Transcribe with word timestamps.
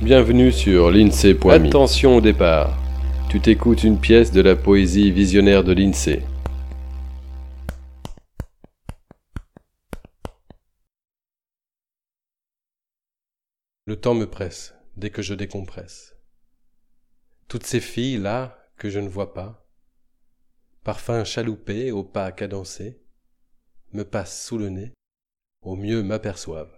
Bienvenue 0.00 0.52
sur 0.52 0.92
l'INSEE.me. 0.92 1.50
Attention 1.50 2.14
au 2.14 2.20
départ. 2.20 2.78
Tu 3.28 3.40
t'écoutes 3.40 3.82
une 3.82 3.98
pièce 3.98 4.30
de 4.30 4.40
la 4.40 4.54
poésie 4.54 5.10
visionnaire 5.10 5.64
de 5.64 5.72
l'INSEE. 5.72 6.22
Le 13.86 13.96
temps 13.96 14.14
me 14.14 14.26
presse 14.26 14.72
dès 14.96 15.10
que 15.10 15.20
je 15.20 15.34
décompresse. 15.34 16.16
Toutes 17.48 17.66
ces 17.66 17.80
filles 17.80 18.18
là 18.18 18.56
que 18.76 18.90
je 18.90 19.00
ne 19.00 19.08
vois 19.08 19.34
pas, 19.34 19.68
parfums 20.84 21.24
chaloupés 21.24 21.90
au 21.90 22.04
pas 22.04 22.30
cadencé, 22.30 23.02
me 23.92 24.04
passent 24.04 24.46
sous 24.46 24.58
le 24.58 24.68
nez, 24.68 24.92
au 25.60 25.74
mieux 25.74 26.04
m'aperçoivent. 26.04 26.77